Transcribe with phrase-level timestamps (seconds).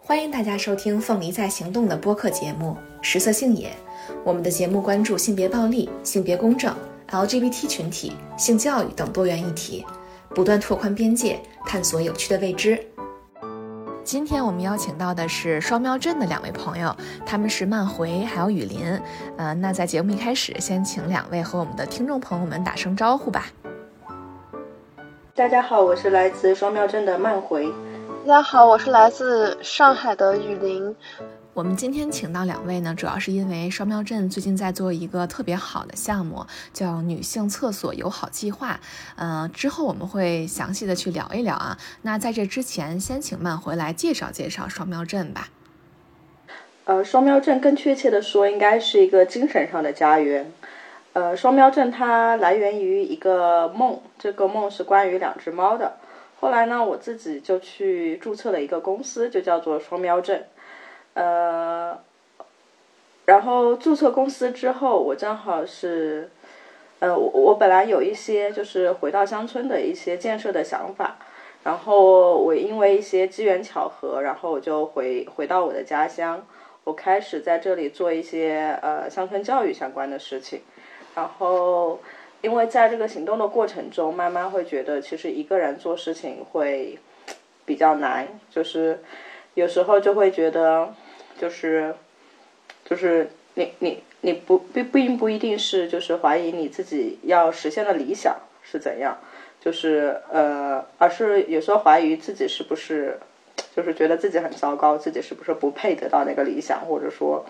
[0.00, 3.68] 欢迎大家收听《凤梨在行动》的播客节目《食色性也》。
[4.22, 6.74] 我们的节目关注性别暴力、性别公正、
[7.10, 9.84] LGBT 群体、性教育等多元议题，
[10.30, 12.78] 不断拓宽边界，探索有趣的未知。
[14.04, 16.94] 今天我们邀请到的是双庙镇的两位朋友，
[17.24, 19.00] 他们是曼回还有雨林。
[19.38, 23.46] 呃，那在节目一开始，先请两位和我们的听众朋友们打声招呼吧。
[25.34, 27.72] 大家好，我是来自双庙镇的曼回。
[28.26, 30.96] 大家好，我是来自上海的雨林。
[31.52, 38.80] 我们今天请到两位呢，主要是因为双苗镇最近在做一个特别好的项目，叫女性厕所友好计划。
[39.16, 41.76] 嗯，之后我们会详细的去聊一聊啊。
[42.00, 45.48] 那在这之前，先请曼回来介绍介绍双苗镇吧。
[46.86, 50.50] 呃，双苗镇更确切的说，应该是一个精神上的家园。
[51.12, 55.98] 呃，双喵镇它来源于一个梦，这个梦是关于两只猫的。
[56.40, 60.46] 后来呢，我自己就去注册了一个公司，就叫做双标镇。
[61.14, 61.98] 呃，
[63.24, 66.28] 然后注册公司之后，我正好是，
[66.98, 71.16] 呃，我我本来有一些就是回到乡村的一些建设的想法，
[71.62, 76.44] 然后我因为一些机缘巧合，然后我就回回到我的家乡，
[76.84, 80.60] 我开始在这里做一些呃乡村教育相关的事情。
[81.14, 82.00] 然后，
[82.44, 86.98] 因为在这个行动的过程中，慢慢会觉得其实一个人做事情会
[87.64, 89.02] 比较难，就是
[89.54, 90.92] 有时候就会觉得，
[91.40, 91.94] 就是
[92.84, 99.16] 就是你你你不并并不一定是就是怀疑你自己要实现的理想是怎样，
[99.58, 103.18] 就是呃，而是有时候怀疑自己是不是
[103.74, 107.46] 就是觉得自己很糟糕，自己是不是不配得到那个理想，或者说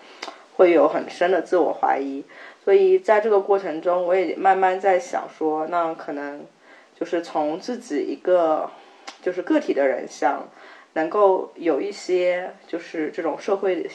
[0.55, 2.23] 会有很深的自我怀疑。
[2.65, 6.47] 所以在这个过程中，我也慢慢在想说，那可能
[6.99, 8.71] 就是从自己一个
[9.21, 10.49] 就是个体的人想
[10.95, 13.87] 能够有一些就是这种社会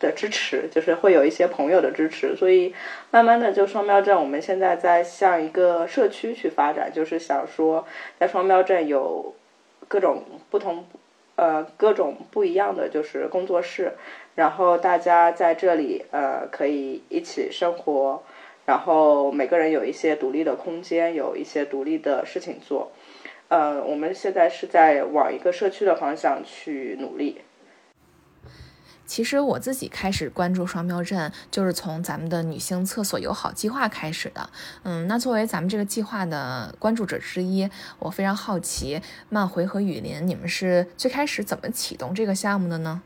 [0.00, 2.34] 的支持，就是会有一些朋友的支持。
[2.34, 2.74] 所以
[3.10, 7.86] 慢慢的，就双标镇，我们现在在向一个社区去发展，就是想说，
[8.18, 9.34] 在双标镇有
[9.86, 10.84] 各种不同
[11.40, 13.92] 呃各种不一样的就是工作室。
[14.34, 18.22] 然后大家在这里，呃，可以一起生活，
[18.66, 22.92] 然后每个人有一些独立的空间，有一些独立的事情做。
[23.48, 27.40] 呃，我们现在是在往一个社区的方向去努力。
[29.10, 34.48] 其实我自己开始关注双标镇，就是从咱们的女性厕所友好计划开始的。
[34.84, 43.02] 嗯，那作为咱们这个计划的关注者之一，我非常好奇，曼回和雨林，你们是最开始怎么启动这个项目的呢？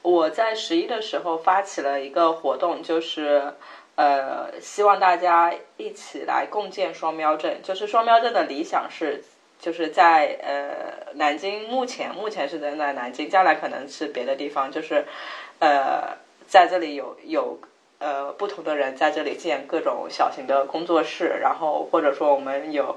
[0.00, 3.52] 我在十一的时候发起了一个活动，就是，
[3.96, 7.60] 呃，希望大家一起来共建双标镇。
[7.62, 9.22] 就是双标镇的理想是，
[9.58, 14.70] 就是在呃南京，目前目前是在南京，将来可能是别的地方。
[14.70, 15.04] 就是，
[15.58, 17.58] 呃，在这里有有
[17.98, 22.96] 呃不同的人在这里建各种小型的工作室，然后或者说我们有。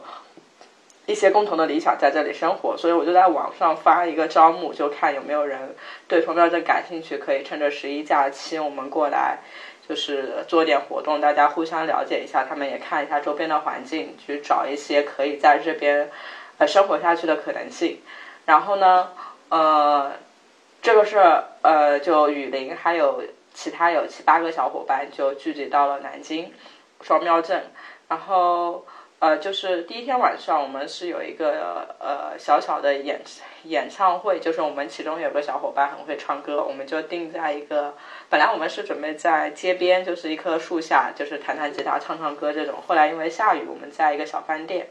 [1.06, 5.76] 一些共同的理想在这里生活，所以我就在网上发一个招募，就看有没有人
[6.08, 9.40] 对双标镇感兴趣，可以趁着十一假期我们过来，
[9.88, 16.12] 就是做点活动，大家互相了解一下，他们也看一下周边的环境，去找一些可以在这边
[16.60, 18.00] 呃生活下去的可能性。
[18.46, 19.10] 然后呢，
[19.50, 20.12] 呃，
[20.84, 21.18] 这个是
[21.64, 23.24] 呃，就雨林还有
[23.56, 26.54] 其他有七八个小伙伴就聚集到了南京
[27.02, 27.72] 双庙镇，
[28.08, 28.86] 然后。
[29.22, 33.20] 呃，就是第一天晚上，我们是有一个呃小小的演
[33.64, 37.96] 演唱会，就是我们其中有个小伙伴很会唱歌，我们就定在一个，
[38.30, 42.76] 本来我们是准备在街边，就是一棵树下，就是弹弹吉他、唱唱歌这种。
[42.88, 44.88] 后来因为下雨，我们在一个小饭店，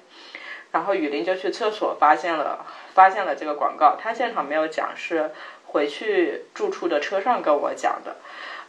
[0.72, 2.64] 然后雨林就去厕所发现了
[2.94, 5.30] 发现了这个广告，他现场没有讲，是
[5.66, 8.16] 回去住处的车上跟我讲的。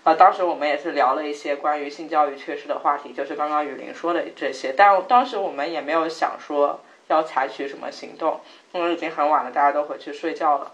[0.03, 4.73] 啊，当时我们也是聊了一些关于性教育缺失的话题，就是刚刚雨林说的这些。
[4.75, 8.39] 但当时我们也没有想说要采取什么行动，
[8.71, 10.71] 因为已经很晚了，大家都回去睡觉了。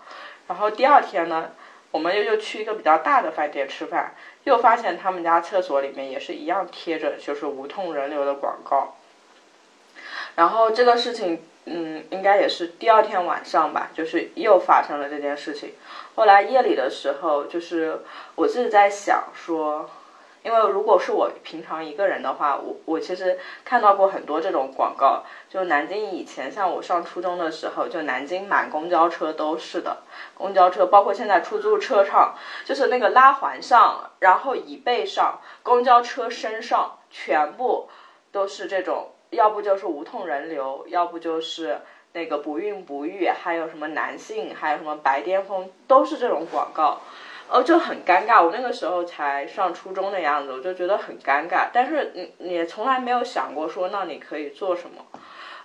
[0.48, 1.50] 然后第二天呢，
[1.89, 4.13] 我们又又去一个比较大的饭店吃饭，
[4.44, 8.95] 又发现他们家厕所里面也是一样贴着就是无痛人流的广告。
[10.35, 11.43] 然后这个事情。
[11.67, 15.73] 嗯，应该也是第二天晚上吧，就是又发生了这件事情。
[16.13, 18.03] 后来夜里的时候，就是
[18.35, 19.89] 我自己在想说，
[20.43, 25.23] 因为如果是我平常一个人的话，我我其实看到过很多这种广告。
[25.49, 30.03] 就南京以前，像我上初中的时候，就南京满公交车都是的，
[30.35, 37.89] 公交车包括现在出租车上，就是那个拉环上，然后椅背上，公交车身上，全部
[38.31, 39.13] 都是这种。
[39.35, 41.79] 要不就是无痛人流，要不就是
[42.13, 47.01] 那个不孕不育，还有什么男性，还有什么白癜风，都是这种广告。
[47.47, 48.43] 哦，就很尴尬。
[48.43, 51.67] 我那个时候才上初中的样子，我就觉得很尴尬。
[51.71, 55.05] 但是你也从来没有想过说，那你可以做什么？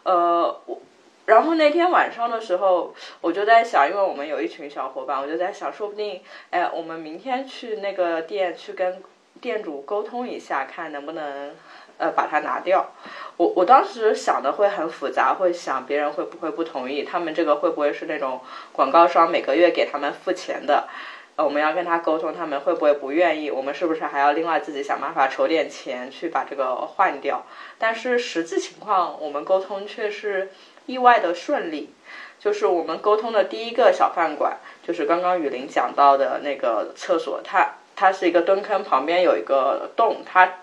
[0.02, 0.78] 呃，我。
[1.26, 6.20] 然后那天晚上的时候，我就在想，因为我们有一群小伙伴，我就在想，说不定，
[6.50, 9.00] 哎，我们明天去那个店去跟
[9.40, 11.54] 店主沟通一下，看能不能，
[12.00, 12.90] 呃，把它拿掉。
[13.36, 18.40] 我我当时想的会很复杂，会想别人会不会不同意，他们这个会不会是那种
[18.72, 20.88] 广告商每个月给他们付钱的？
[21.36, 23.50] 呃我们要跟他沟通，他们会不会不愿意？
[23.50, 27.44] 我们是不是还要另外自己想办法筹点钱去把这个换掉？
[27.78, 30.50] 但是实际情况，我们沟通却是。
[30.86, 31.94] 意外的顺利，
[32.40, 40.22] 就是我们沟通的第一个小饭馆，就是刚刚雨林讲到的那个厕所，它它是一个蹲坑，旁边有一个洞。
[40.26, 40.59] 它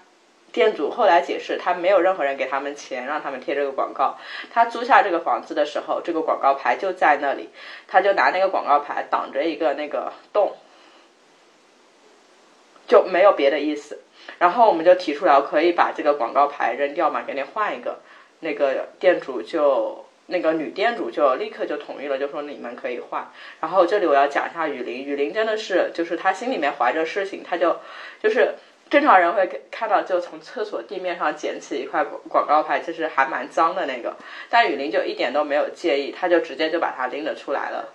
[0.58, 4.18] 店主后来解释，他没有任何人给他们钱让他们贴这个广告。
[4.52, 7.50] 他租下这个房子的时候，这个广告牌就在那里，
[7.88, 10.56] 他就拿那个广告牌挡着一个那个洞，
[12.88, 14.00] 就没有别的意思。
[14.40, 18.00] 然后我们就提出来，可以把这个广告牌扔掉嘛，给你换一个。
[18.40, 20.04] 那个店主就。
[20.30, 23.32] 那个女店主就立刻就同意了，就说你们可以换。
[23.62, 27.78] 然后这里我要讲一下雨林，雨林真的是就是她心里面怀着事情，她就
[28.22, 28.56] 就是
[28.90, 34.16] 正常人会看到就从厕所地面上捡起一块广告牌，其实还蛮脏的那个，
[34.50, 37.94] 但雨林就一点都没有介意，他就直接就把它拎了出来了。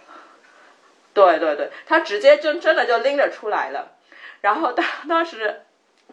[1.14, 3.92] 对对对，他直接就真的就拎着出来了。
[4.40, 5.62] 然后当当时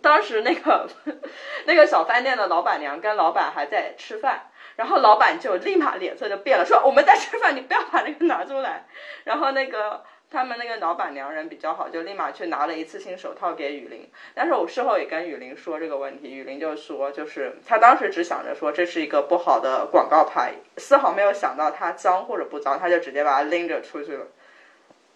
[0.01, 0.87] 当时那个
[1.65, 4.47] 那个小饭店的老板娘跟老板还在吃饭。
[4.75, 8.85] 然后老板就立马脸色就变了，说我们在吃饭，你不要把那个拿出来。
[9.25, 14.07] 然后那个他们那个老板娘人比较好，就立马去拿了一次性手套给雨林。
[14.35, 24.27] 但是我事后也跟雨林说这个问题，雨林就说，就是他当时只想着说这是一个不好的广告牌，丝毫没有想到它脏或者不脏，他就直接把它拎着出去了。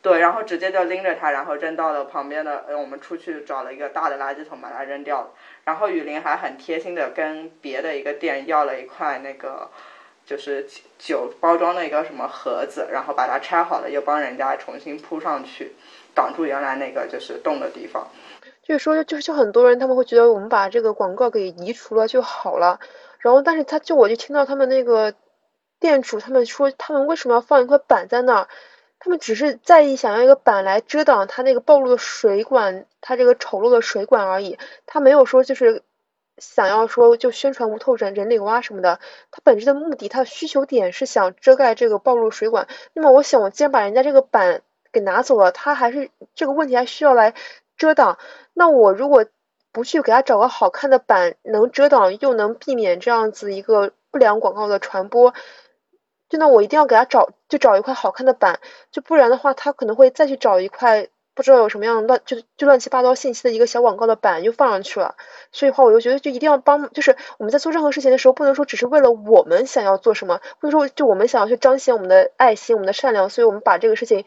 [0.01, 5.31] 对，然后直接就拎着它，然后扔到了旁边的，呃，我们出去找了一个大的垃圾桶把它扔掉了。
[5.63, 9.71] 然后雨林还很贴心的跟别的一个店要了一块那个，
[10.25, 10.65] 就是
[10.97, 15.73] 酒包装的一个什么盒子，然后把它拆好了，又帮人家重新铺上去，
[16.13, 18.07] 挡住原来那个就是洞的地方。
[18.63, 22.79] 就是说，就是就很多人他们会觉得我们把这个广告给移除了就好了，
[23.19, 25.13] 然后但是他就我就听到他们那个
[25.79, 28.47] 店主他们说，他们为什么要放一块板在那儿？
[28.99, 34.57] 他们只是在意想要一个板来遮挡他那个暴露的水管，他这个丑陋的水管而已。
[34.85, 35.83] 他没有说就是
[36.37, 38.99] 想要说就宣传无透人人流啊什么的。
[39.31, 42.67] 他本质的目的，他的需求点是想遮盖这个暴露水管。
[42.93, 47.33] 那么我想，我既然把人家这个板给拿走了，他还是这个问题还需要来
[47.77, 48.17] 遮挡。
[48.53, 49.25] 那我如果
[49.71, 55.33] 不去给他找个好看的板，能遮挡又能避免这样子一个不良广告的传播。
[56.29, 58.59] 就那我一定要给他找，就找一块好看的板，
[58.91, 65.15] 就不然的话，他可能会再去找一块不知道有什么样乱，就就乱七八糟信息的一个小广告的板又放上去了。
[65.51, 74.25] 所以话，我就觉得就一定要帮，就是我们在做任何事情的时候，不能说只是为了我们想要做什么，或者说就我们想要去彰显我们的爱心、我们的善良，所以我们把这个事情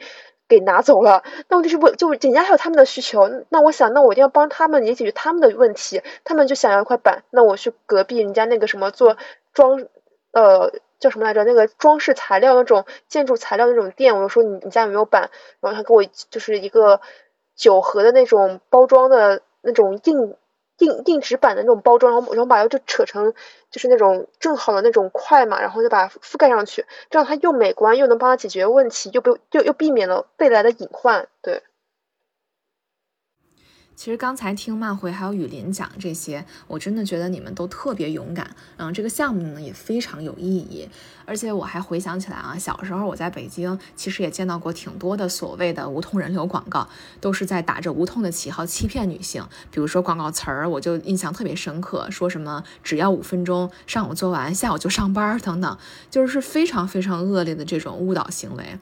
[0.49, 1.23] 给拿走了。
[1.49, 6.03] 那问题是不就人家还有他们的需求，那我想，那我一定要帮他们也解决他们的问题。
[6.25, 9.17] 他们就想要一块板，那我去隔壁人家那个什么做
[9.55, 9.85] 装，
[10.33, 10.73] 呃。
[10.99, 11.45] 叫什么来着？
[11.45, 15.31] 那个装饰材料那种建筑材料那种店，我就说你你家有没有板？
[15.61, 17.01] 然后他给我就是一个
[17.55, 20.37] 酒盒的那种包装的那种硬
[20.79, 23.33] 硬硬纸板的那种包装，然后然后把它就扯成
[23.71, 31.63] 就是那种正好的那种块嘛，然后就把它覆盖上去，这样它又美观又能帮他解决问题，又不又又避免了未来的隐患，对。
[33.97, 38.55] 其实刚才听曼回还有雨林讲这些，我真的觉得你们都特别勇敢。
[38.77, 40.87] 嗯，这个项目呢也非常有意义。
[41.25, 46.87] 而且我还回想起来啊，小时候我在北京其实也见到过挺多的所谓的无痛人流广告，
[47.23, 49.43] 都是在打着无痛的旗号欺骗女性。
[49.71, 55.79] 比如说广告词儿，我就印象特别深刻，说什么只要五分钟，上午做完，下午就上班儿等等，
[56.11, 58.79] 就是非常非常恶劣的这种误导行为。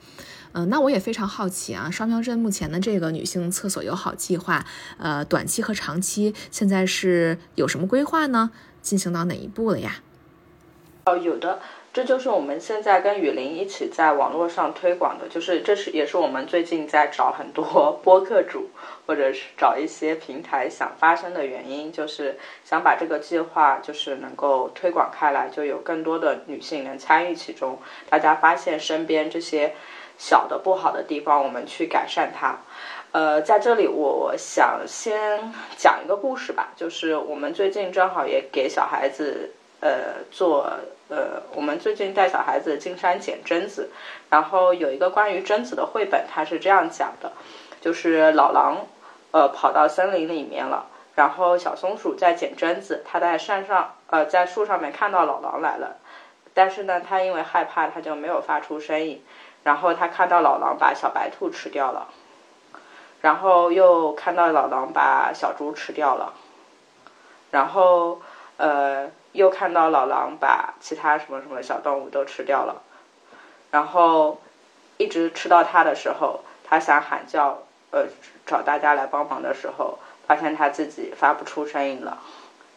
[0.54, 4.64] 嗯，那我也非常好奇啊，双庙镇目前的这个女性厕所友好计划，
[4.98, 8.52] 呃，短期和长期现在是有什么规划呢？
[8.80, 9.96] 进行到哪一步了呀？
[11.06, 11.58] 哦，有的，
[11.92, 18.70] 这就是我们现在跟雨林一起在网络上推广的，就是这是也是我们最近在找很多 播客主
[19.06, 29.74] 或者是找一些平台想发声的原因，就是想把这个计划就是能够推广开来，就有更多的女性能参与其中，大家发现身边这些。
[30.18, 32.58] 小的不好的地方，我们去改善它。
[33.12, 40.68] 呃，在这里，我想先讲一个故事吧，就是我们最近正好也给小孩子呃做
[41.08, 43.90] 呃，我们最近带小孩子进山捡榛子，
[44.30, 47.30] 然后有一个关于榛子的绘本，它是这样讲的，
[47.80, 48.84] 就是老狼
[49.30, 55.98] 呃跑到森林里面了，然后小松鼠在捡榛子，它在山上呃在树上面看到老狼来了，
[56.52, 59.22] 但是呢，它因为害怕，它就没有发出声音。
[59.64, 62.06] 然后他看到老狼把小白兔吃掉了，
[63.22, 66.34] 然后又看到老狼把小猪吃掉了，
[67.50, 68.20] 然后
[68.58, 72.82] 呃又看到老狼把其他什么什么小动物都吃掉了，
[73.70, 74.40] 然后
[74.98, 78.04] 一直吃到他的时候，他想喊叫呃
[78.44, 82.18] 找大家来帮忙的时候，发现他自己发不出声音了，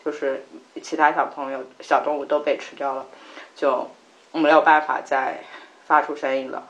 [0.05, 0.45] 就是
[0.81, 3.05] 其他小朋友小动物都被吃掉了，
[3.57, 3.89] 就
[4.31, 5.43] 没有办法再
[5.85, 6.63] 发出声音了。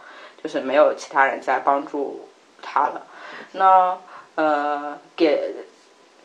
[0.43, 2.29] 就是没有其他人在帮助
[2.61, 3.01] 他了，
[3.53, 3.97] 那
[4.35, 5.53] 呃给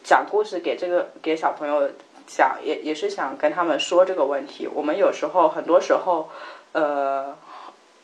[0.05, 1.91] 讲故事给这个给小朋友
[2.27, 4.69] 讲也也是想跟他们说这个问题。
[4.69, 6.29] 我们有时候很多时候
[6.73, 7.37] 呃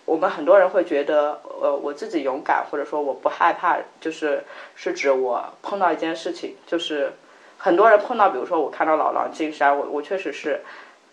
[0.07, 7.13] 我们很多人会觉得呃我自己勇敢或者说我不害怕，就是是指我碰到一件事情，就是
[7.59, 10.63] 很多人碰到，比如说我看到老狼进山，我我确实是。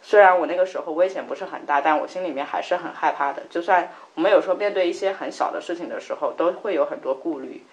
[0.07, 3.41] 虽然我那个时候危险不是很大，但我心里面还是很害怕的。
[3.49, 7.63] 就算我们有时候面对一些很小的事情的时候，都会有很多顾虑。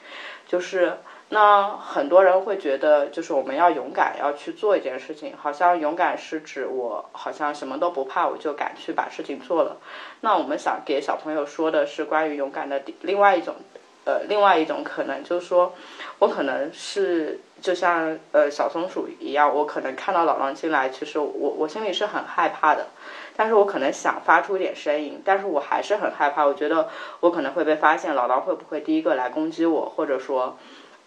[0.47, 0.97] 就是
[1.29, 9.77] 那很多人会觉得，就是我们要勇敢要去做一件事情，好像勇敢是指我好像什么都不怕，我就敢去把事情做了。
[10.23, 13.57] 那我们想给小朋友说的是关于勇敢的另外一种。
[14.05, 15.73] 呃，另外一种可能就是说，
[16.19, 22.89] 我可能是就像呃小松鼠一样，我可能看到老狼进来，其实我我心里是很害怕的，
[23.37, 26.89] 但是我可能想发出一点声音，但是我还是很害怕，我觉得
[27.21, 30.59] 我可能会被发现，老狼会不会第一个来攻击我，或者说，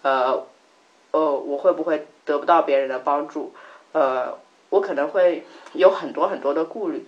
[0.02, 0.46] 呃，
[1.12, 3.54] 呃，我会不会得不到别人的帮助，
[3.92, 4.38] 呃，
[4.70, 7.06] 我可能会有很多很多的顾虑，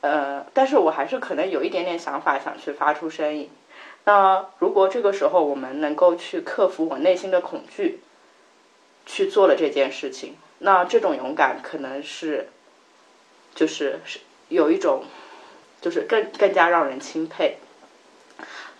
[0.00, 3.48] 呃，但是我还是可能有一点点想法，想去发出声音。
[4.10, 8.00] 那如果这个时候我们能够去克服我内心的恐惧，
[9.06, 12.48] 去做了这件事情，那这种勇敢可能是，
[13.54, 15.04] 就是是有一种，
[15.80, 17.58] 就是更更加让人钦佩。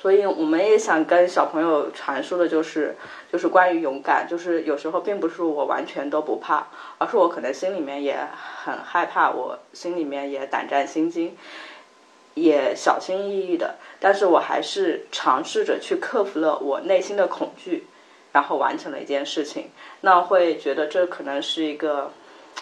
[0.01, 2.97] 所以我们也想跟小朋友传输的就是，
[3.31, 6.67] 就是关于勇敢，就是有时候并不是我完全都不怕，
[6.99, 8.17] 而是我可能心里面也
[8.65, 11.37] 很害怕，我心里面也胆战心惊。
[12.35, 17.87] 也小心翼翼的，但是我还是尝试着去克服了我内心的恐惧，
[18.33, 19.71] 然后完成了一件事情。
[20.03, 22.13] 那会觉得这可能是一个，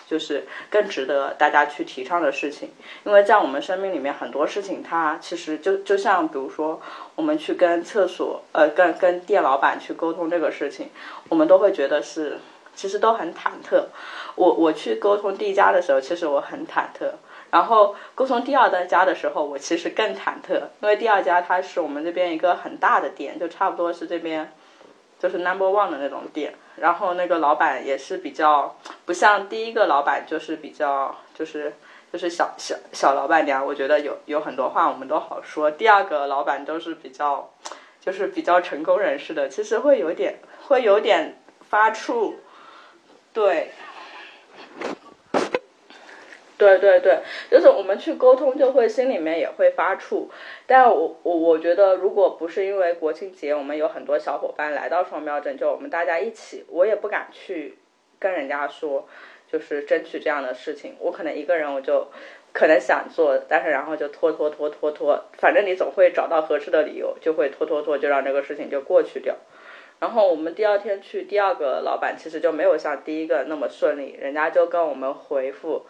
[0.09, 2.73] 就是更值得大家去提倡的事情。
[3.05, 6.81] 因为在我们生命里面，很多事情它其实就就像，比如说
[7.15, 10.91] 我们去跟厕所，呃，跟跟店老板去沟通这个事情，
[11.29, 12.39] 我们都会觉得是，
[12.75, 13.85] 其实都很忐忑。
[14.35, 17.13] 我我去沟通第一家的时候，其实我很忐忑。
[17.51, 24.53] 然后沟通第二家的时候，我其实更忐忑，因为第二家它是我们这边一个很大的店，就差不多是这边
[25.19, 26.55] 就是 number one 的那种店。
[26.77, 31.73] 然后那个老板也是比较不像第一个老板，就是比较就是
[32.13, 33.65] 就是小小小老板娘。
[33.67, 35.71] 我觉得有有很多话我们都好说。
[35.71, 37.51] 第二个老板都是比较
[38.01, 40.39] 就是比较成功人士的，其实会有点
[40.69, 42.35] 会有点发怵，
[43.33, 43.73] 对。
[46.59, 50.27] 对对对，就是我们去沟通，就会心里面也会发怵。
[50.67, 57.79] 但我我我觉得，如果不是因为国庆节，我们有很多小伙伴来到双标镇，就我们大家一起，我也不敢去
[58.19, 59.07] 跟人家说，
[59.51, 60.97] 就是争取这样的事情。
[60.99, 62.09] 我可能一个人，我就
[62.53, 69.37] 可能想做，但是然后就拖拖拖拖拖，反正你总会找到合适的理由，就会拖拖拖，就让这个事情就过去掉。
[70.01, 75.87] 然后我们第二天去，第二个老板其实就没有像第一个那么顺利，人家就跟我们回复。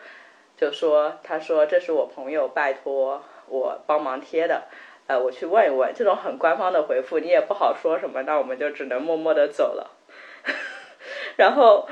[0.58, 4.64] 就说，他说这是我朋友拜托我帮忙贴的，
[5.06, 5.94] 呃，我去问一问。
[5.94, 9.96] 这种很官方的回复，你也不好说什么，那我们就只能默默的走了。
[11.38, 11.88] 然后，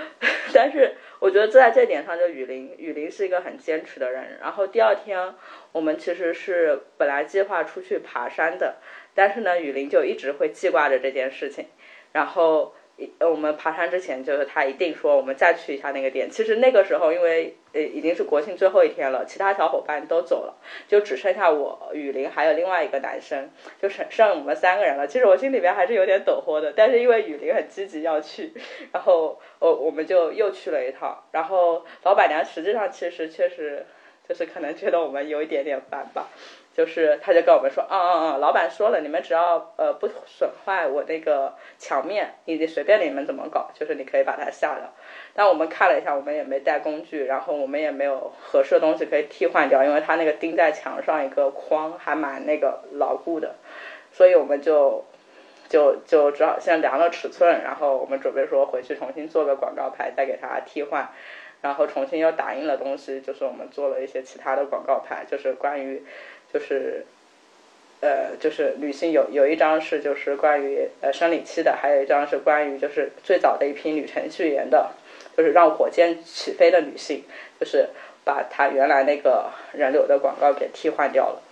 [0.52, 4.38] 但是我觉得在这点上，就雨林，雨林是一个很坚持的人。
[4.40, 5.32] 然后第二天，
[5.70, 8.78] 我们其实是本来计划出去爬山的，
[9.14, 11.66] 但是呢，雨林就一直会记挂着这件事情。
[12.12, 12.74] 然后。
[13.18, 16.30] 呃，我们爬山之前，就是他一定说我们再去一下那个店。
[16.30, 20.56] 其实那个时候，因为呃已经是国庆最后一天了，其他小伙伴都走了，
[20.88, 23.50] 就只剩下我、雨林还有另外一个男生，
[23.82, 25.06] 就剩剩我们三个人了。
[25.06, 28.54] 其实我心里边还是有点抖豁的，但是因为雨林很积极要去，
[28.92, 31.22] 然后我我们就又去了一趟。
[31.32, 33.84] 然后老板娘实际上其实确实
[34.26, 36.30] 就是可能觉得我们有一点点烦吧。
[36.76, 44.92] 就是他就跟我们说，嗯嗯嗯，老板说了，你们只要呃不损坏我那个墙面，你随便你们怎么搞，就是你可以把它下掉。
[45.32, 53.54] 但我们看了一下，我们也没带工具，然后我们也没有合适的东西可以替换掉，因为它那个钉在墙上一个框还蛮那个牢固的，
[54.12, 55.02] 所以我们就
[55.70, 61.08] 就就只好先量了尺寸，然后我们准备说回去重新做个广告牌，再给它替换。
[61.62, 66.04] 然后重新又打印了东西，就是我们做了一些其他的广告牌，就是关于，
[66.56, 67.04] 就是，
[68.00, 74.92] 呃，就是女性有有一张是就是关于呃生理期的，还有一张是关于就是最早的一批女程序员的，
[75.36, 77.24] 就是让火箭起飞的女性，
[77.60, 77.90] 就是
[78.24, 81.42] 把她原来那个人流的广告给替换掉了，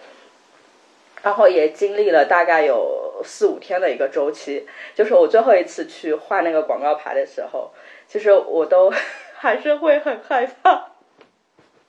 [1.23, 7.73] 然后也经历了大概有四五天的一个周期，就是我最后一次去换那个广告牌的时候，
[8.09, 8.91] 其实我都。
[9.37, 10.93] 还是会很害怕，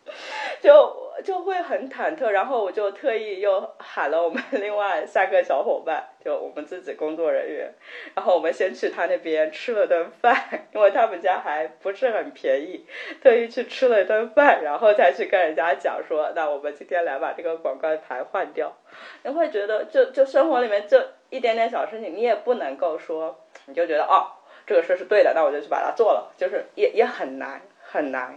[0.61, 7.73] 就就会很忐忑，然后我就特意又喊了我们 另外三个小伙伴，就我们自己工作人员，
[8.13, 10.35] 然后我们先去他那边吃了顿饭，
[10.73, 12.85] 因为他们家还不是很便宜，
[13.21, 18.75] 特意去吃了一顿饭，然后再去跟人家讲说，那我们今天来把这个广告牌换掉。
[19.23, 24.31] 你会觉得，就就生活里面这一点点小事情，你也不能够说，你就觉得哦。
[24.67, 28.35] 这个事是对的，那我就去把它做了，就是也也很难很难。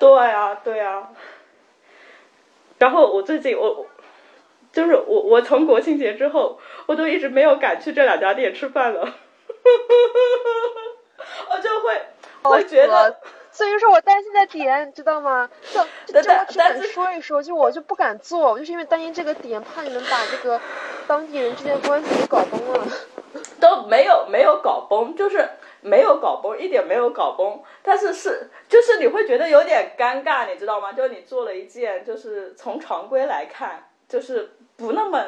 [0.00, 1.10] 对啊，对啊。
[2.78, 3.86] 然后我最近我
[4.72, 9.02] 就是我我从国庆节之后，我都一直没有敢去这两家店吃饭了。
[11.50, 12.02] 我就会
[12.42, 13.20] 我觉得，
[13.52, 15.50] 所以说我担心的点，你知道吗？
[15.72, 20.58] 就就只敢说一说，就我就不敢做，我就是因为担心这个点，怕你们把这个
[21.06, 22.86] 当地人之间的关系给搞崩了。
[23.60, 25.46] 都没有没有搞崩，就是
[25.82, 27.60] 没有搞崩，一点没有搞崩。
[27.82, 30.92] 但是是就是你会觉得有点尴尬，你知道吗？
[30.92, 35.24] 就你做了一件，就是从常规来看，就是不那么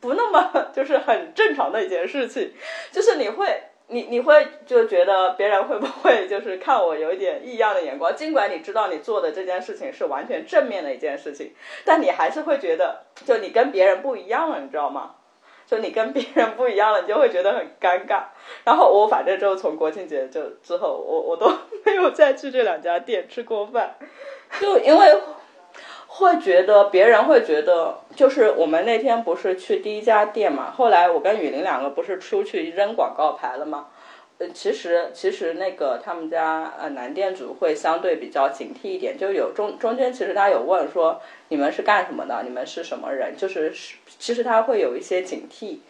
[0.00, 2.52] 不那么 就是很正常的一件事情。
[2.90, 8.14] 就是你会你你会就觉得别人会不会 就是看我有一点异样的眼光？
[8.14, 11.52] 尽管你知道你做的这件事情是完全正面的一件事情，
[11.84, 15.16] 但你还是会觉得就你跟别人不一样了，你知道吗？
[15.70, 18.22] 就你跟别人不一样了，你就会觉得很尴尬。
[18.64, 21.48] 然后我反正就从国庆节就之后，我我都
[21.84, 23.94] 没有再去这两家店吃过饭，
[24.60, 25.20] 就因为
[26.08, 33.86] 会觉得别人会觉得，就是我们那天不是去第一家店嘛，后来我跟雨林两个不是出去扔广告牌了吗
[34.48, 34.52] 吗？
[34.54, 45.80] 其实其实那个他们家呃男店主会相对比较警惕一点，就有中中间其实他有问说你们是干什么的，你们是什么人，就是是其实他会有一些警惕，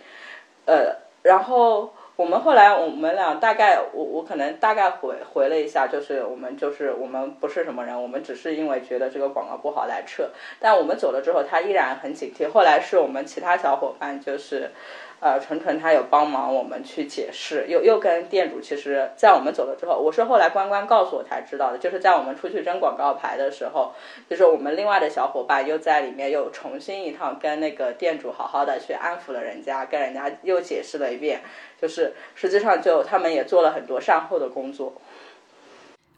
[0.67, 14.73] 呃，然后我们后来我们俩大概我我可能大概回回了一下，就是我们就是我们不是什么人，我们只是因为觉得这个广告不好来撤，但我们走了之后他依然很警惕，后来是我们其他小伙伴就是。
[15.21, 23.93] 呃，纯纯他有帮忙我们去解释，又又跟店主，其实，在我们走了之后，我是后来关关告诉我才知道的，就是在我们出去扔广告牌的时候，
[24.31, 31.43] 就是我们另外的小伙伴又在里面又重新一趟跟那个店主好好的去安抚了人家，跟人家又解释了一遍，
[31.79, 34.95] 就是实际上就他们也做了很多善后的工作。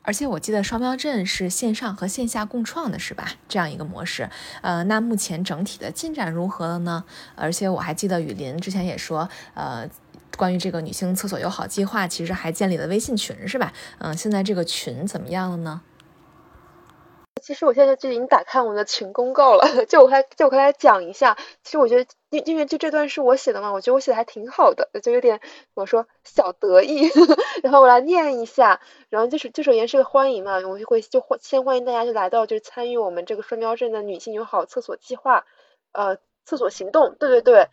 [0.03, 3.29] 而且我记得双标镇是线上和线下共创的，是吧？
[3.49, 4.29] 这样一个模式，
[4.61, 7.05] 呃，那目前整体的进展如何了呢？
[7.37, 9.89] 而且我还记得雨林之前也说，呃，
[10.37, 13.73] 关于这个女性厕所友好计划，其实还建立了微信群，是吧？
[13.99, 15.81] 嗯，现在这个群怎么样了呢？
[17.41, 21.37] 其实我现在就已经打开我们的群公告了， 就我还就我跟大家讲一下。
[21.65, 25.41] 其实我觉得，因因为就这段是我写的嘛，我觉得我写的还挺好的，就有点
[25.75, 27.11] 我说小得意。
[27.65, 35.45] 然后我来念一下，然后就是就首先是个欢迎嘛，我就会就先欢迎大家就来到就是参与我们这个双标镇的女性友好厕所计划，
[35.93, 37.69] 呃，厕所行动，对对对。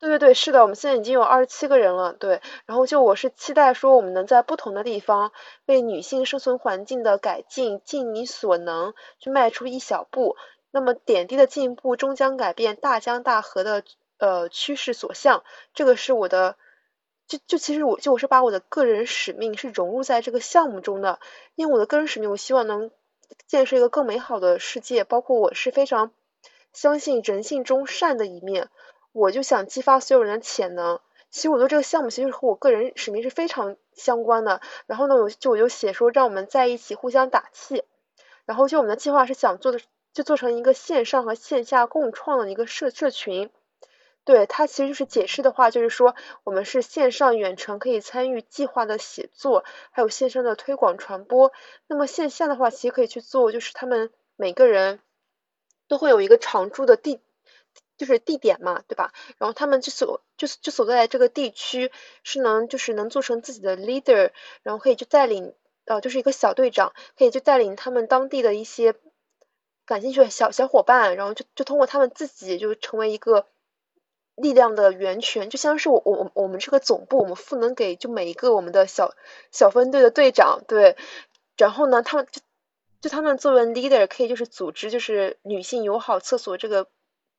[0.00, 2.14] 对对对，是的，我们现在已经有二十七个人了。
[2.14, 5.30] 对，然后就我是期待说，我们能在不同的地方
[5.66, 10.36] 为女性生存环境的改进尽你所能，去迈出一小步。
[10.70, 13.82] 那么点滴的进步终将改变大江大河的
[14.16, 15.44] 呃趋势所向。
[15.74, 16.56] 这个是我的，
[17.26, 21.20] 就就其实我就我是把我的个人使命是融入在这个项目中的，
[21.56, 22.90] 因为我的个人使命，我希望能
[23.46, 25.04] 建设一个更美好的世界。
[25.04, 26.10] 包括我是非常
[26.72, 28.70] 相信人性中善的一面。
[29.12, 31.00] 我就想激发所有人的潜能。
[31.30, 34.60] 其实我做这个项目，其实和我个人使命是非常相关的。
[34.86, 37.84] 然后呢，我就我就写说，让我们在一起互相打气。
[38.44, 39.80] 然后就我们的计划是想做的，
[40.12, 43.50] 就做成一个线上和线下共创的一个社社群。
[44.24, 51.52] 对它其实就是解释的话，就是说我们是线上远程可以参与计划的写作，还有线上的推广传播。
[51.86, 55.00] 那么线下的话，其实可以去做，就是他们每个人。
[55.88, 57.18] 都会有一个常驻的地，
[58.00, 59.12] 就是地点嘛，对吧？
[59.36, 64.30] 然后他们就所就就所在这个地区是能就是能做成自己的 leader，
[64.62, 65.52] 然后可以就带领
[65.84, 68.94] 呃就是一个小队长，可以就带领他们当地的一些
[69.84, 73.44] 感兴趣的小小伙伴，然后就就通过他们自己就成为一个
[74.34, 79.14] 力量的源泉，就像是我我我们这个总部，我们赋能给就每一个我们的小
[79.52, 80.96] 小分队的队长，对，
[81.58, 82.40] 然后呢，他们就
[83.02, 86.88] 就他们作为 leader 可以就是组织就是女性友好厕所这个。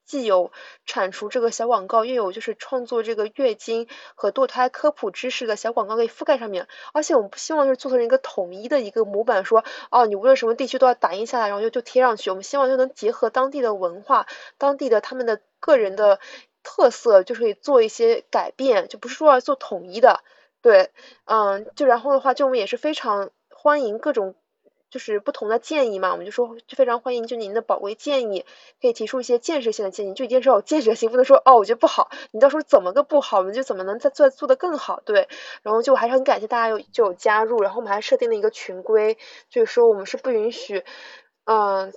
[0.06, 0.52] 既有
[0.86, 12.30] 铲除这个小广告，又有就是创作这个月经和堕胎科普知识的小广告可以覆盖上面，而且我们不希望就是做成一个统一的一个模板，说哦你无论什么地区都要打印下来，然后就就贴上去。
[12.30, 16.20] 我们希望就能结合当地的文化、当地的他们的个人的
[16.64, 20.22] 特色，就是可以做一些改变，就不是说要做统一的。
[20.62, 20.92] 对，
[21.26, 24.36] 嗯，就然后的话，就我们也是非常欢迎各种。
[24.92, 28.46] 就是不同的建议嘛，我们就说就非常欢迎，就您的宝贵建议，
[28.80, 35.28] 可以提出一些建设性的建议，就一定是有建设性，不能说哦我觉得不好，你到时候怎么个不好，我们就怎么能再做做的更好，对，
[35.64, 39.18] 然后就还是很感谢大家有就有加入，然后我们还设定了一个群规，
[39.50, 40.84] 就是说我们是不允许，
[41.46, 41.94] 嗯，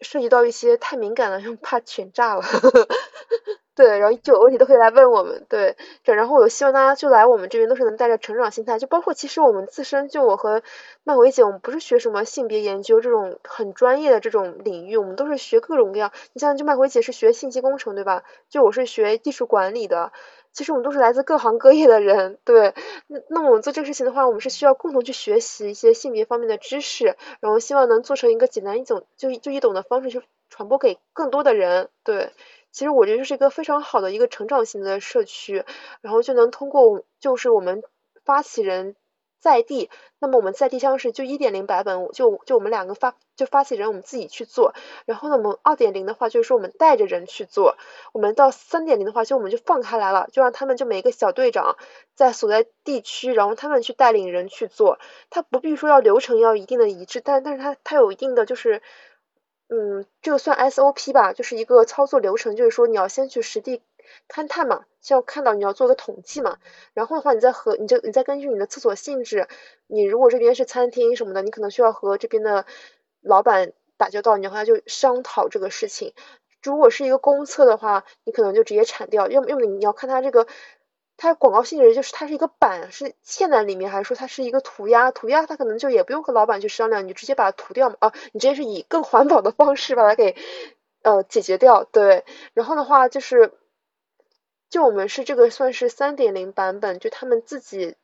[0.00, 2.42] 涉及到一些太敏感了， 怕全炸了。
[3.74, 10.62] 对，然后就有问题都可以来问我们，对，然后我希望大家就来我们这边都是能带着成长心态，就包括其实我们自身，就我和
[11.02, 16.12] 麦维姐，我们不是学什么性别研究这种很专业的这种领域，我们都是学各种各样。
[16.34, 18.22] 你像就麦维姐是学信息工程对吧？
[18.50, 20.12] 就我是学技术管理的，
[20.52, 22.74] 其实我们都是来自各行各业的人，对。
[23.06, 32.32] 那那我们做这个事情的话，我们是需要共同去学习一些性别方面的知识，然后希望能做成一个简单易懂就就易懂的方式去传播给更多的人，对。
[32.72, 35.64] 其实我觉得这是一个非常好的一个成长型的社区，
[36.02, 37.82] 然后就能通过就是我们
[38.24, 38.94] 发起人
[39.40, 44.74] 在地，那么我们在地上是就一点零版本，就就我们两个发就发起人我们自己去做，
[45.06, 47.76] 然后呢我们二点零的话就是说我们带着人去做，
[48.12, 51.76] 我们到三点零的话就我们就放开来了，就让他们就每一个小队长
[52.14, 54.98] 在所在地区，然后他们去带领人去做，
[55.30, 58.82] 他不必说要流程要一定的一致，但但是他他有一定的就是。
[59.72, 63.80] 嗯，这个算 SOP 吧，就是一个操作流程，就是说你要先去实地
[64.28, 66.58] 勘探嘛，就要看到你要做个统计嘛，
[66.94, 69.48] 然后的话你再和你就你再根据你的厕所性质，
[69.86, 72.66] 你如果这边是餐厅什么的，你可能需要和这边的
[73.20, 76.14] 老板打交道，你和他就商讨这个事情。
[76.62, 80.46] 如果是一个公厕的话，你可能就直接铲掉，要么要么你要看他这个。
[81.22, 85.10] 它广告性质就是它是一个板，是嵌在里面，还是说它是一个涂鸦？
[85.10, 87.96] 涂鸦它可能就也不用和老板去商量，你直接把它涂掉嘛。
[88.00, 90.34] 哦，你直接是以更环保的方式把它给
[91.02, 91.84] 呃解决掉。
[91.84, 93.52] 对，然后的话就是，
[94.70, 97.96] 就我们是这个算是三点零版本，就他们自己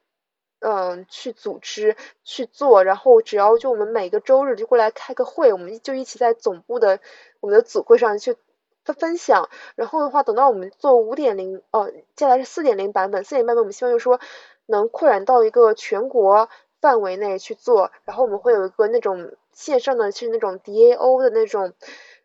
[0.58, 7.00] 嗯去组织去做，然后只要就我们每个周日就过来开个会，我们就一起在总部的
[7.40, 8.36] 我们的组会上去。
[8.84, 14.20] 分分享，然后的话，等到我们做五点零，哦，接下来是四点零版本，四点版本我们希望就是说
[14.66, 16.48] 能扩展到一个全国
[16.80, 21.72] 范围内去做，然后我们会有一个那种线上的，是那种 DAO 的那种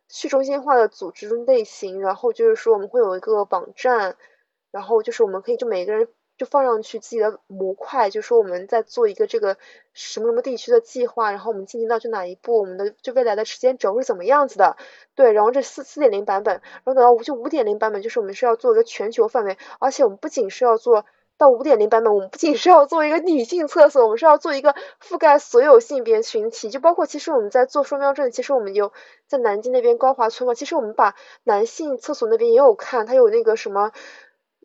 [0.07, 4.15] 去中心化的组织类型，然后就是说我们会有一个网站，
[4.71, 6.07] 然后就是我们可以就每个人。
[6.37, 9.57] 就放上去自己的模块，就说我们在做一个这个
[9.93, 14.75] 什么什么地区的计划，然后我们进行到就哪一步，我们的就未来的时间轴是怎么样子的，
[15.13, 21.05] 对，然后这四四点零版本，然后等到五就五点零版本，就是我们是要做一个全球范围，而且我们不仅是要做
[21.37, 28.93] 到五点零版本，我们不仅是要做一个女性厕所，我们是要做一个覆盖所有性别群体，就包括其实我们在做双标证，其实我们有
[29.27, 33.91] 在南京那边高华村嘛，其实我们把男性厕所那边也有看，它有那个什么。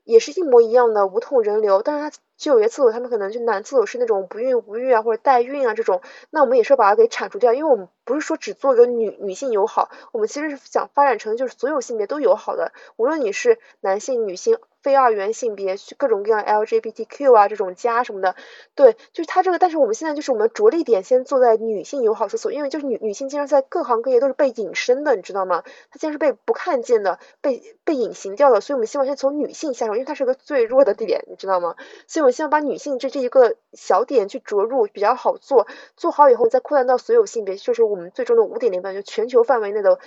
[0.06, 14.58] 也是一模一样的无痛人流，但是它就有些厕所，他们可能就男厕所是那种不孕不育啊，或者代孕啊这种，那我们也是把它给铲除掉，因为我们不是说只做一个女女性友好，我们其实是想发展成就是所有性别都友好的，无论你是男性、女性。
[14.86, 18.36] 非二元性别，各种各样 LGBTQ 啊，这种加什么的，
[18.76, 19.58] 对，就是它这个。
[19.58, 25.64] 但是我们现在就是我们着力点先做在女性友好厕所，因为就是女女性经常在各行各业都是被隐身的，你知道吗？
[25.90, 28.60] 她竟然是被不看见的，被被隐形掉的。
[28.60, 31.74] 所以我们希望先从女性下手，因为它是个最弱的点，你知道吗？
[32.06, 39.98] 所以我们希望把女性这这一个小点去着入，比较好做，做好以后再扩散到所有性别，就是我们最终的五点零版，就全球范围内的，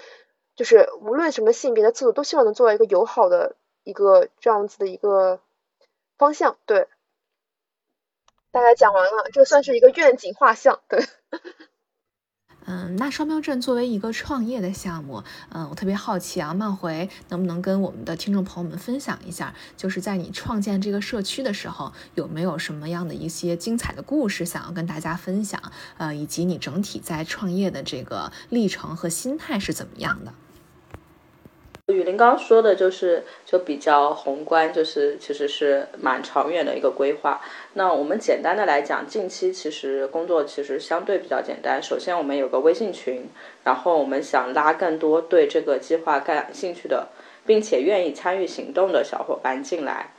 [0.56, 3.58] 就是无论什么性别的厕所都希望能做到一个友好的。
[3.90, 5.42] 一个这样子的一个
[6.18, 6.88] 方向，对，
[8.52, 11.06] 大概讲完了，这算是一个愿景画像，对。
[12.72, 25.60] 嗯，那双标镇作为一个创业的项目，嗯，我特别好奇啊，曼回能不能跟我们的听众朋友们分享一下，就是在你创建这个社区的时候，有没有什么样的一些精彩的故事想要跟大家分享？
[25.98, 30.32] 呃，以及你整体在创业的这个历程和心态是怎么样的？
[31.94, 37.42] 雨林刚说的就是就比较宏观，就是其实是蛮长远的一个规划。
[37.74, 41.82] 那我们简单的来讲，近期其实工作其实相对比较简单。
[41.82, 43.28] 首先我们有个微信群，
[43.64, 47.08] 然后我们想拉更多对这个计划感兴趣的，
[47.48, 50.12] 并且愿意参与行动的小伙伴进来。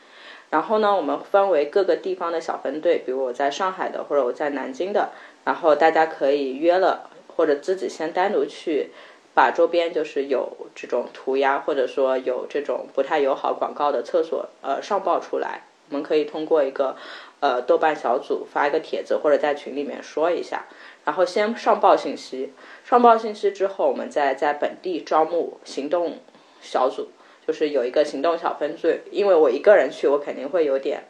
[0.50, 5.10] 然后呢，我们分为各个地方的小分队，比如我在上海的，或者我在南京的，
[5.44, 8.90] 然后大家可以约了，或者自己先单独去。
[9.34, 15.64] 把周边就是有这种涂鸦，或者说有这种不太友好广告的厕所，呃，上报出来。
[15.88, 16.96] 我们可以通过一个
[17.40, 20.66] 呃豆瓣小组发一个帖子，或者在群里面说一下，
[21.04, 22.52] 然后先上报信息。
[22.84, 26.18] 上报信息之后，我们再在本地招募行动
[26.60, 27.08] 小组，
[27.44, 29.02] 就是有一个行动小分队。
[29.10, 31.08] 因为我一个人去，我肯定会有点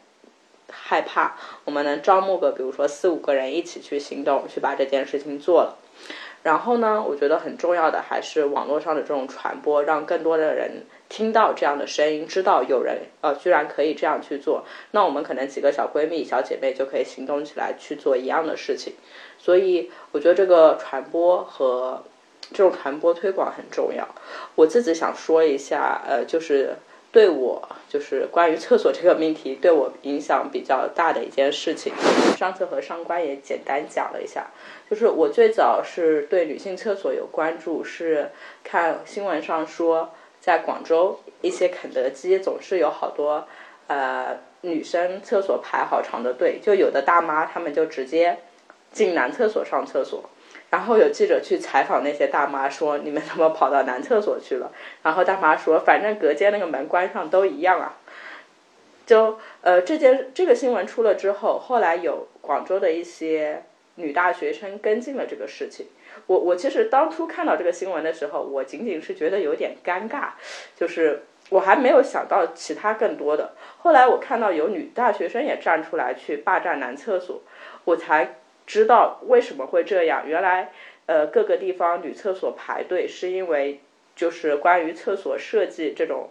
[0.71, 1.37] 害怕。
[1.65, 5.77] 我们能招募个，比如说四五个人一起去行动，去把这件事情做了。
[6.43, 14.65] 然后呢，我觉得很重要的还是网络上的这种传播，让更多的人听到这样的声音，知道有人呃居然可以这样去做。
[14.91, 18.93] 那我们可能几个小闺蜜、小姐妹就可以行动起来去做一样的事情。
[19.37, 22.03] 所以我觉得这个传播和
[22.51, 24.07] 这种传播推广很重要。
[24.55, 26.75] 我自己想说一下，呃，就是。
[27.11, 31.93] 对我就是关于厕所这个命题，对我影响比较大的一件事情。
[32.37, 34.47] 上次和上官也简单讲了一下，
[34.89, 38.31] 就是我最早是对女性厕所有关注，是
[38.63, 43.45] 看新闻上说，在广州一些肯德基总是有好多
[43.87, 48.37] 呃女生厕所排好长的队，就有的大妈她们就直接
[48.93, 50.23] 进男厕所上厕所。
[50.71, 54.71] 然后有记者去采访那些大妈，说你们怎么跑到男厕所去了？
[55.03, 57.97] 然后大妈说，反正隔间那个门关上都一样啊。
[59.05, 63.63] 就呃，这件这个新闻出了之后，后来有广州的一些
[63.95, 65.87] 女大学生跟进了这个事情。
[66.27, 70.29] 我我其实当初看到这个新闻的时候，我仅仅是觉得有点尴尬，
[70.77, 73.51] 就是我还没有想到其他更多的。
[73.79, 77.41] 后来我看到有女大学生也站出来去霸占男厕所，
[77.83, 78.35] 我才。
[78.71, 80.23] 知道为什么会这样？
[80.25, 80.71] 原来，
[81.05, 83.81] 呃，各个地方女厕所排队是因为
[84.15, 86.29] 就是关于厕所设计这种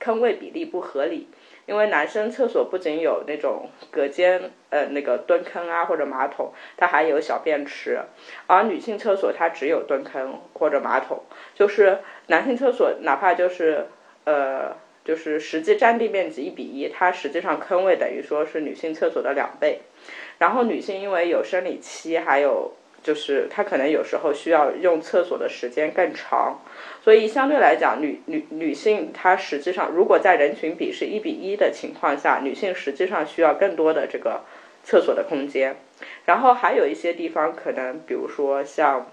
[0.00, 1.28] 坑位比例不合理。
[1.66, 8.00] 因为男生厕所不仅有那种隔间，呃，那个蹲坑啊或者马桶，它还有小便池，
[8.48, 11.22] 而女性厕所它只有蹲坑或者马桶。
[11.54, 13.86] 就是男性厕所哪怕就是
[14.24, 19.80] 呃就是实际占地面积一比一，它实际上坑位等于说是女性厕所的两倍。
[20.38, 26.60] 然后女性因为有生理期，还有就是她可能有时候需要用厕所的时间更长，
[27.02, 34.44] 所以相对来讲，女女女性她实际上如果在人群比是一比一的情况下，女性实际上需要更多的这个
[34.82, 35.76] 厕所的空间。
[36.24, 39.10] 然后还有一些地方可能，比如说像，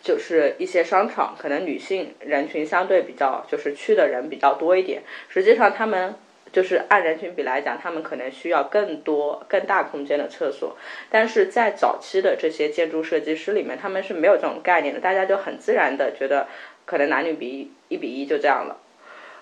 [0.00, 6.14] 就是一些商场，可能女性人群相对比较就是去的人比较多一点，实际上他们。
[6.52, 10.76] 就是按人群比来讲，他们可能需要更多、更大空间的厕所，
[11.08, 16.48] 但是在早期的这些建筑设计师里面，他们是没有这种概念的，大家就很自然的觉得
[16.86, 18.78] 可能男女比一比一就这样了，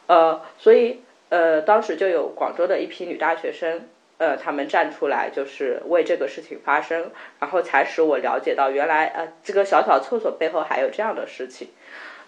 [0.07, 11.69] 呃，所以呃，当时就有广州的一批女大学生，呃，他们站出来就是为这个事情发声，然后才使我了解到原来呃这个小小厕所背后还有这样的事情。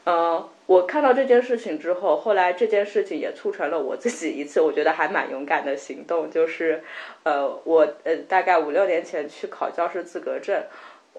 [0.04, 6.82] 呃，我看到这件事情之后，后来这件事情也促成了我自己一次我觉得还蛮勇敢的行动，就是，
[7.22, 10.62] 呃，我呃大概五六年前去考教师资格证，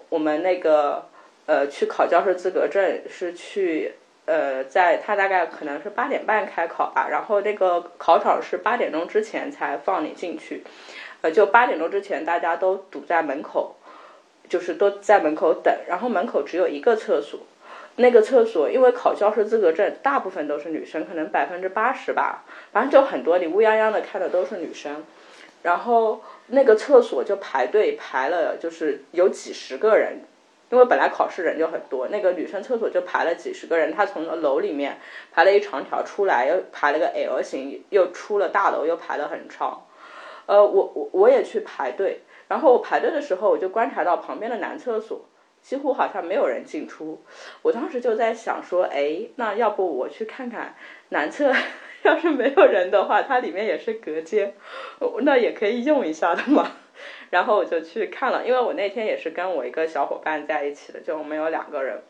[0.08, 1.06] 我们那个
[1.46, 3.92] 呃去考教师资格证是去
[4.26, 10.62] 呃在他大概可能是八点半开考吧，然后那个考场是八点钟之前才放你进去，
[11.22, 13.76] 呃就八点钟之前大家都堵在门口，
[14.48, 17.40] 就是都在门口等，然后门口只有一个厕所。
[17.96, 25.04] 那个厕所，因为考教师资格证，大部分都是女生，可能百分之八十吧，反正就很多，你乌泱泱的看的都是女生。
[25.62, 30.20] 然后那个厕所就排队排了，就是有几十个人，
[30.72, 34.98] 因为本来考试人就很多，那个女生厕所就排了几十个人，她从楼里面
[35.30, 39.86] 排了一长条出来，又排了个 L 型，又出了大楼，又排了很长。
[40.46, 45.26] 呃，我我我也去排队，然后我排队的时候，我就观察到旁边的男厕所。
[45.60, 47.22] 几乎好像没有人进出，
[47.62, 50.74] 我当时就在想说，哎，那要不我去看看
[51.10, 51.52] 男厕，
[52.02, 54.56] 要是没有人的话，它里面也是隔间，
[55.20, 56.72] 那也可以用一下的嘛。
[57.30, 62.02] 然后我就去看了，因为我那天也是跟我一个小伙伴在一起的，就我们有两个人。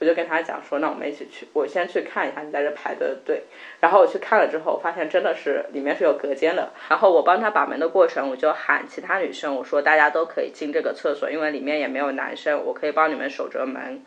[0.00, 3.44] 我就跟他讲说，那我们一起去，我先去看一下你在这排的队。
[3.78, 6.72] 然后我去看了之后，发现真的是里面是有隔间的。
[6.88, 14.04] 然后我帮他把门的过程，我就喊其他女生，我说大家都可以进这个厕所，因为里面也没有男生，我可以帮你们守着门。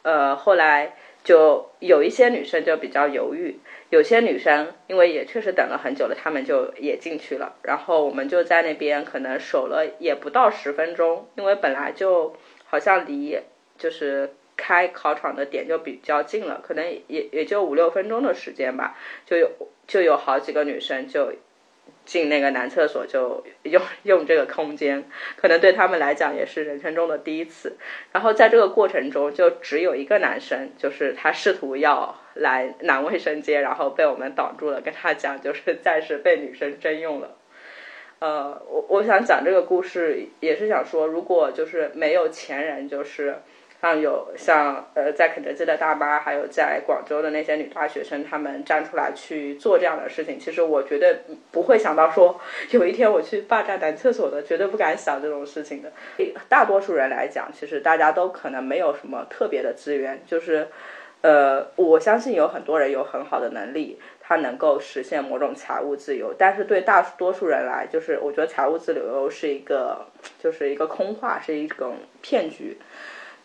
[0.00, 3.58] 呃，后来就有一些女生就比较犹豫，
[3.90, 7.56] 有些女生因为也确实等了很久了，她们就也进去了。
[7.62, 13.38] 然后我们就在那边可能守了也不到十分钟，因为本来就好像离
[13.76, 19.50] 就是开考场的点就比较近了，可能也也就五六分钟的时间吧，就有
[19.86, 21.32] 就有好几个女生就。
[22.04, 25.04] 进那个男厕所就用用这个空间，
[25.36, 27.76] 可能对他们来讲也是人生中的第一次。
[28.12, 37.36] 然后在这个过程中，就只有一个男生，就是他试图要来男卫生间，然后被我们挡住了，跟他讲就是 暂时被女生征用了。
[38.20, 43.36] 呃，我我想讲这个故事，也是想说，如果就是没有前人，就是。
[43.80, 51.18] 像有像呃，在肯德基的大妈，还有在广州的那些女大学生，她们站出来去做这样的事情，其实我绝对
[51.52, 55.92] 不会想到说有一天我去霸占男厕所的，绝对不敢想这种事情的。
[56.48, 60.66] 大多数人来讲，其实大家都可能没有什么特别的资源，就是
[61.20, 70.06] 呃，我相信有很多人有很好的能力，他能够实现某种财务自由，但是对大多数人来，就是我觉得财务自由是一个
[70.40, 72.76] 就是一个空话，是一种骗局。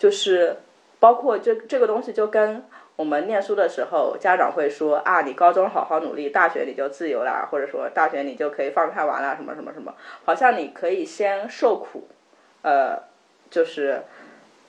[0.03, 0.57] 就是
[0.99, 2.61] 包括这这个东西，就跟
[2.97, 12.09] 我们念书的时候，家长会说啊，你高中好好努力，大学你就自由啦，或者说大学你就可以放开玩啦，什么什么什么，好像你可以先受苦，
[12.63, 13.01] 呃，
[13.49, 14.01] 就是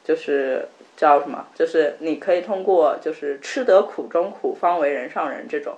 [0.05, 5.77] 就是叫什么，就是你可以通过就是吃得苦中苦，方为人上人这种。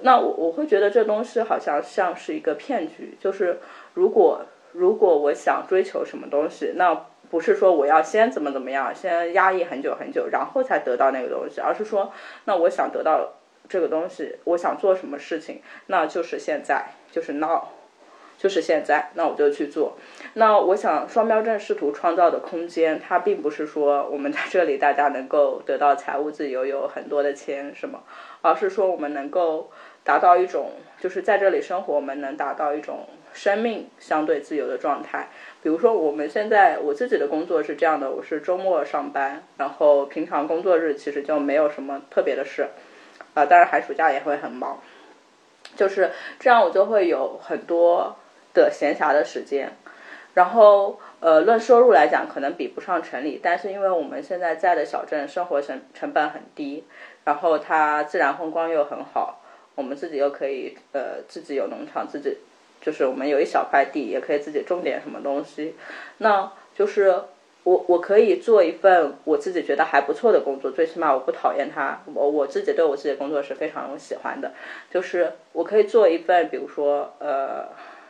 [0.00, 3.58] 那我我会觉得这东西好像像是一个骗局，就是
[3.92, 7.04] 如果如果我想追求什么东西，那。
[7.30, 12.12] 不是说我要先怎么怎么样，先压抑很久很久，然后才得到那个东西，而是说，
[12.44, 13.34] 那我想得到
[13.68, 17.62] 这个东西，我想做什么事情，那就是现在，就是 now，
[18.38, 19.96] 就是现在，那我就去做。
[20.34, 28.04] 那我想双标症试图创造的空间，它并不是说我们在这里大家能够得到财务自由，有很多的钱什么，
[28.42, 29.70] 而是说我们能够
[30.04, 35.28] 达到一种，就是在这里生活，我们能达到一种生命相对自由的状态。
[35.62, 42.68] 比如说，我们现在我自己的工作是这样的，我是周末上班，然后平常工作日其实就没有什么特别的事，
[43.34, 44.80] 啊，当然寒暑假也会很忙，
[45.76, 48.16] 就是这样，我就会有很多
[48.54, 49.72] 的闲暇的时间。
[50.34, 56.84] 然后，呃，论收入来讲，可能比不上城里，但是因为我们现在在的小镇生活成成本很低，
[57.24, 59.40] 然后它自然风光又很好，
[59.74, 62.36] 我们自己又可以呃自己有农场自己。
[62.86, 65.74] 就是我们有一小块地，也可以自己种点什么东西。
[66.18, 67.22] 那就是
[67.64, 72.00] 我我可以做一份我自己觉得还不错的工作，最起码我不讨厌它。
[72.14, 74.52] 我我自己对我自己的工作是非常喜欢的。
[74.88, 77.66] 就是我可以做一份，比如说呃，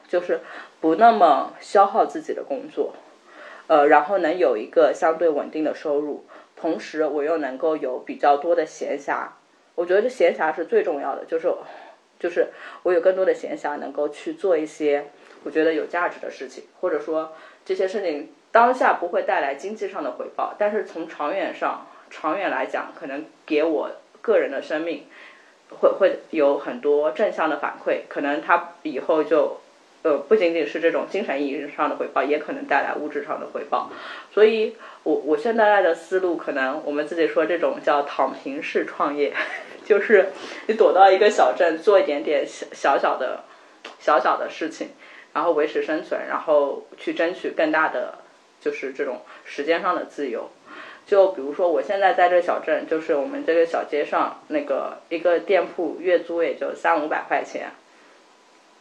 [0.06, 0.40] 就是
[0.82, 2.92] 不那么消耗自己的工作，
[3.68, 9.28] 呃，然后能有一个相对稳定的收入，同时我又能够有比较多的闲暇。
[9.74, 11.50] 我觉得这闲暇是最重要的，就是。
[12.18, 12.48] 就是
[12.82, 15.06] 我有更多的闲暇，能够去做一些
[15.44, 23.90] 我觉得有价值的事情，或者说这些事情当下不会带来经济上的回报，但是从长远上、长远来讲，可能给我
[24.22, 25.04] 个人的生命
[25.80, 29.58] 会会有很多正向的反馈，可能他以后就
[30.02, 33.90] 呃不仅仅是这种精神意义上的回报，也可能带来物质上的回报。
[34.32, 39.32] 所以，我我现在的思路，可能我们自己说这种叫躺平式创业。
[39.86, 40.30] 就是
[40.66, 43.44] 你躲到一个小镇，做一点点小小小的、
[44.00, 44.88] 小小的事情，
[45.32, 48.18] 然后维持生存，然后去争取更大的，
[48.60, 50.50] 就是这种时间上的自由。
[51.06, 57.70] 就比如说，我现在在这小镇，就是我们这个小街上那个一个店铺，月租也就三五百块钱。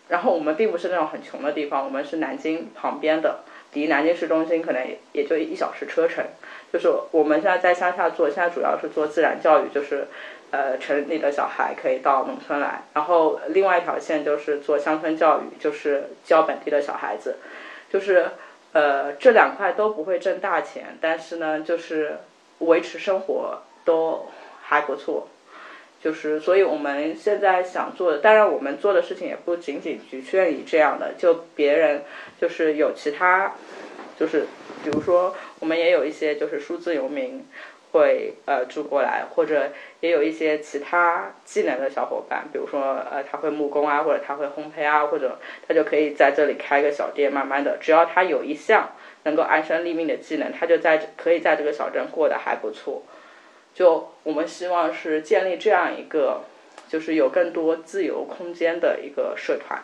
[0.10, 3.42] 然后我们并不是那种很穷的地方，我们是南京旁边的，
[3.74, 6.26] 离南京市中心可能也也就一小时车程。
[6.74, 10.08] 就是我们现在在乡下做，现在主要是做自然教育，就是。
[10.52, 17.38] 呃，城里的小孩可以到农村来，然后另外一条线就是做乡村教育，就是教本地的小孩子，
[17.92, 18.28] 就是
[18.72, 22.20] 呃这两块都不会挣大钱，但是呢，就是
[22.60, 24.28] 维持生活都
[24.62, 25.28] 还不错，
[26.02, 32.04] 就是所以我们现在想做的，当然我们做的事情也不仅仅局限于这样的，就别人
[32.40, 33.56] 就是有其他，
[34.18, 34.46] 就是
[34.84, 37.46] 比如说我们也有一些就是数字游民。
[37.96, 39.72] 会呃住过来，或者
[40.02, 48.90] 也有一些其他技能的小伙伴，比如说呃他会木工啊，或者他会烘焙啊，或者他就可以在这里开个小店，慢慢的，只要他有一项
[49.24, 53.04] 能够安身立命的技能，他就在可以在这个小镇过得还不错。
[53.74, 56.42] 就我们希望是建立这样一个，
[56.90, 59.82] 就是有更多自由空间的一个社团。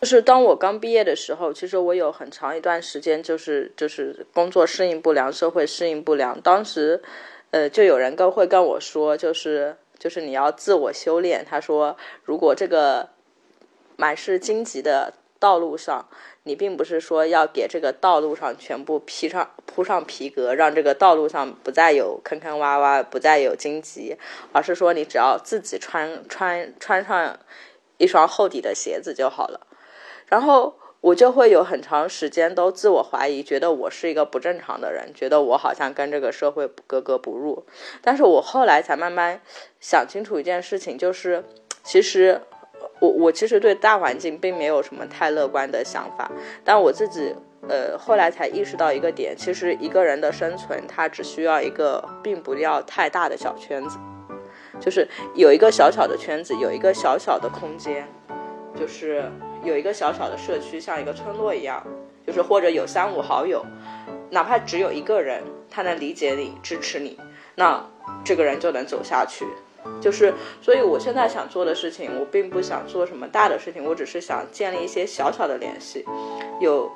[0.00, 6.40] 就是当我刚毕业的时候，其实我有很长一段时间就是就是工作适应不良，社会适应不良。
[6.40, 7.02] 当时
[7.50, 11.44] 呃，就有人跟会跟我说，就是就是你要自我修炼。
[11.44, 13.08] 他说，如果这个
[13.96, 16.06] 满是荆棘的道路上，
[16.44, 24.16] 你并不是说要给这个道路上全部披上铺上皮革，让这个道路上不再有坑坑洼洼，不再有荆棘，
[24.52, 27.38] 而是说你只要自己穿穿穿上
[27.96, 29.66] 一双厚底的鞋子就好了。
[30.28, 37.64] 然后我就会有很长时间都自我怀疑，觉得我是一个不正常的人，觉得我好像跟这个社会格格不入。
[38.02, 39.40] 但是我后来才慢慢
[39.78, 41.44] 想清楚一件事情，就是
[41.84, 42.40] 其实
[42.98, 46.30] 我我其实对大环境并没有什么太乐观的想法，
[46.64, 47.32] 但我自己
[47.68, 53.96] 呃后来才意识到一个点，其实一个人的生存他只需要一个并不要太大的小圈子，
[54.80, 55.06] 就是
[55.36, 58.08] 有一个小小的圈子，有一个小小的空间，
[58.76, 59.30] 就是。
[59.64, 61.82] 有一个小小的社区，像一个村落一样，
[62.26, 63.64] 就是或者有三五好友，
[64.30, 67.18] 哪怕只有一个人，他能理解你、支持你，
[67.54, 67.84] 那
[68.24, 69.46] 这个人就能走下去。
[70.00, 76.04] 就是，所以我现在想做的事情，我并不想做什么大的事情，我只是想建立一些小小的联系，
[76.60, 76.90] 有。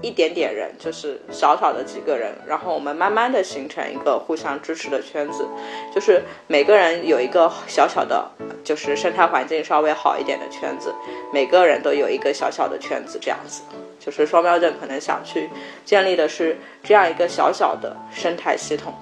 [0.00, 5.46] 一点点人，就是少少的几个人，然后我们慢慢的形成一个互相支持的圈子，
[5.94, 8.30] 就是每个人有一个小小的，
[8.62, 10.94] 就是生态环境稍微好一点的圈子，
[11.32, 13.62] 每个人都有一个小小的圈子，这样子，
[13.98, 15.50] 就是双标症可能想去
[15.84, 18.94] 建立的是这样一个小小的生态系统。